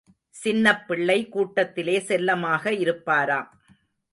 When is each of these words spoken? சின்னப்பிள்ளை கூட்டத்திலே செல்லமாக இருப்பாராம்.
சின்னப்பிள்ளை 0.35 1.17
கூட்டத்திலே 1.29 1.99
செல்லமாக 1.99 2.71
இருப்பாராம். 2.71 3.49